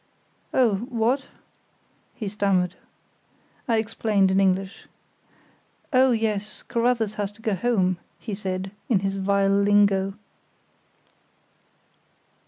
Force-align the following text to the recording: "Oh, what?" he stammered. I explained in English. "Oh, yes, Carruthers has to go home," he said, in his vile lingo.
"Oh, 0.51 0.77
what?" 0.89 1.27
he 2.15 2.27
stammered. 2.27 2.73
I 3.67 3.77
explained 3.77 4.31
in 4.31 4.39
English. 4.39 4.87
"Oh, 5.93 6.09
yes, 6.11 6.63
Carruthers 6.63 7.13
has 7.21 7.31
to 7.33 7.41
go 7.43 7.53
home," 7.53 7.99
he 8.17 8.33
said, 8.33 8.71
in 8.89 9.01
his 9.01 9.17
vile 9.17 9.51
lingo. 9.55 10.15